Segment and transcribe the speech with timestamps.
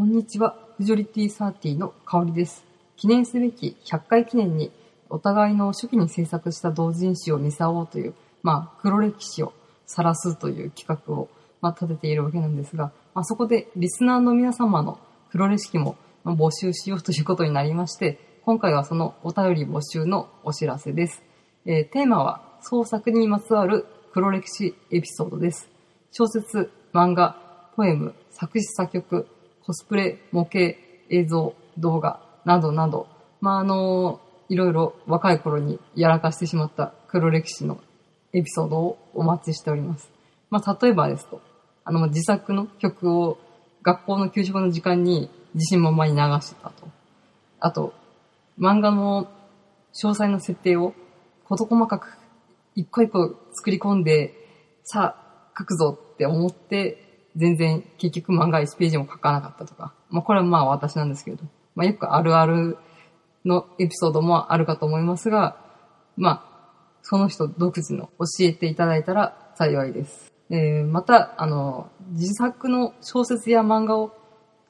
[0.00, 2.64] こんにちは、フジョリティサーティの香りです。
[2.96, 4.72] 記念すべき100回記念に、
[5.10, 9.52] お互いの初期に制作した同人誌を見せ合おうという、まあ、黒歴史を
[9.84, 11.28] 晒すという企画を、
[11.60, 14.98] まあ、立てているわけなんですが、まあ、そこでリスナーの皆様の
[15.32, 21.22] 黒歴史も募集しようということになりまして、今回はそのお便り募集のお知らせです。
[21.66, 25.68] えーテーマは創作にまつわる黒歴史エピソードです。
[26.10, 27.36] 小説、漫画、
[27.76, 29.26] ポエム、作詞作曲、
[29.70, 30.76] コスプレ、模型、
[31.10, 33.06] 映像、動画、などなど、
[33.40, 37.80] まあ、あのいろいろ若い頃にやらかしてしまった黒歴史の
[38.32, 40.10] エピソードをお待ちしております。
[40.50, 41.40] まあ、例えばですと、
[41.84, 43.38] あの、自作の曲を
[43.82, 46.88] 学校の給食の時間に自信満々に流してたと。
[47.60, 47.94] あと、
[48.58, 49.28] 漫画の
[49.94, 50.94] 詳細な設定を
[51.44, 52.18] 事細かく
[52.74, 54.34] 一個一個作り込んで、
[54.82, 59.92] さあ、書くぞって思って、全然結局漫画1ページも書かなかったとか。
[60.10, 61.44] まあこれはまあ私なんですけど。
[61.74, 62.78] まあよくあるある
[63.44, 65.56] のエピソードもあるかと思いますが、
[66.16, 70.32] まあ、その人独自の教えていただいたら幸いです。
[70.50, 74.12] えー、また、あの、自作の小説や漫画を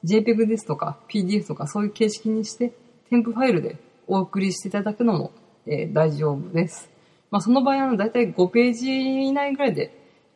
[0.05, 2.73] JPEG ですとか PDF とかそういう形式にして
[3.09, 5.31] 添付ファイルでお送りしていただくのも、
[5.67, 6.89] えー大丈夫です。
[7.29, 9.91] まあその場合はだいたい5ページ以内ぐらいで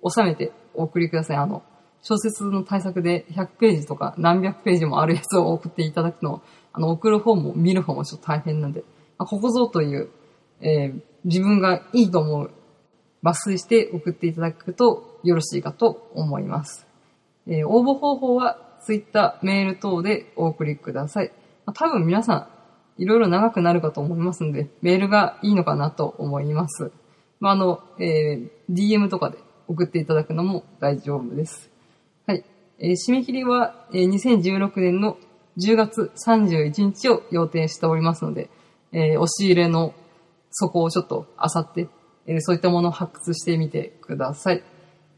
[0.08, 1.38] 収めてお送りください。
[1.38, 1.64] あの、
[2.08, 8.81] 小説の対策で100ページとか何百ページもあるやつを送っていただくの、あの、送る方も見る方もちょっと大変なんで、
[9.17, 10.09] まあここぞという、
[10.62, 12.52] えー自分がいいと思う
[13.23, 16.86] 抜粋して送っていただくとよろしいかと思います。
[17.47, 21.31] えー応募方法は Twitter、メール等でお送りください。
[21.66, 22.47] まあ多分皆さ
[22.97, 26.92] ん、いろいろ長くなるかと思いますので、メールがいいのかなと思います。
[27.40, 31.75] まあ、あの、えー DM とかで送っていただくのも大丈夫です。
[32.80, 35.18] えー締め切りは、えー2016年の
[35.58, 38.50] 10月31日を予定しておりますので、
[38.92, 39.94] えー押し入れの
[40.52, 41.88] 底をちょっと漁って、
[42.28, 44.63] えーそういったものを発掘してみてください。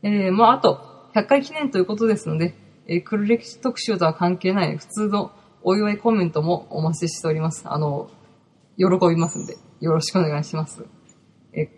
[0.04, 2.54] えーまあ、あと、100回記念ということですので、
[2.88, 5.32] えー黒歴史特集とは関係ない普通の
[5.64, 7.64] お祝いコメントもお待ちしております。
[7.66, 8.10] あの、
[8.78, 10.86] 喜びますんで、よろしくお願いします。
[11.54, 11.70] え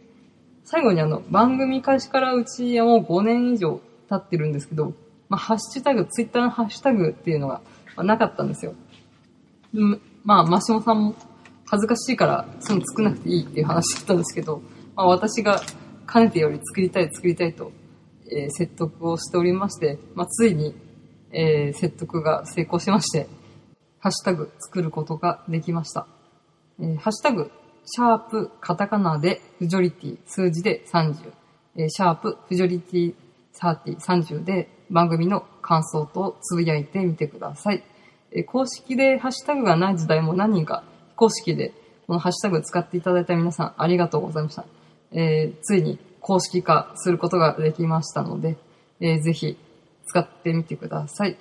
[0.65, 3.79] 最後にあの、番組開始からうちはもう5年以上
[4.09, 4.93] 経ってるんですけど、
[5.29, 7.61] まあ、ハッシュタグ、ツイッターのハッシュタグっていうのが、
[7.95, 8.73] まなかったんですよ。
[10.23, 11.15] まあ、マシモさんも
[11.65, 14.61] 恥ずかしいから、そういうの作んなくていいっていう話だったんですけど、
[14.95, 15.61] まあ、私が
[16.05, 17.71] かねてより作りたい作りたいと、
[18.31, 20.75] えー説得をしておりまして、まあ、ついに、
[21.31, 23.27] えー説得が成功しまして、
[23.99, 26.07] ハッシュタグ作ることができました。
[26.79, 27.51] えーハッシュタグ、
[27.85, 31.15] シャープ、カタカナで、フジョリティ、数字で30、
[31.75, 33.13] えーシャープ、フジョリティ、
[33.53, 37.83] 30、30で番組の感想とつぶやいてみてください。
[38.31, 41.73] え公式でハッシュタグがない時代も何人か非公式で
[42.07, 44.65] このハッシュタグ使っていただいた皆さんありがとうございました。
[45.11, 48.57] えーついに公式化することができましたので、
[48.99, 49.57] えーぜひ
[50.05, 51.37] 使ってみてください。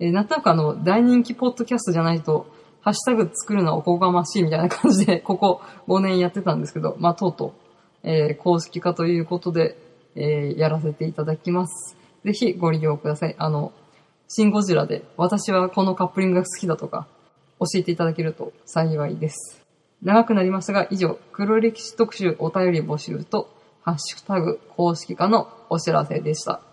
[0.00, 2.46] えーなんとなくあの、大人気ポッドキャストじゃないと、
[2.80, 7.52] ハッシュタグ作るのはおこがましいみたいな感じで、ここ5年やってたんですけど、まあ、とうとう、
[8.08, 9.76] えー公式化ということで、
[10.14, 11.96] えーやらせていただきます。
[12.24, 13.34] ぜひご利用ください。
[13.38, 13.72] あの、
[14.28, 17.06] シンゴジラで、私はこのカップリングが好きだとか、
[17.60, 19.64] 教えていただけると幸いです。
[20.02, 23.48] 長くなりましたが、以上、黒歴史特集お便り募集と、
[23.82, 26.67] ハッシュタグ公式化のお知らせでした。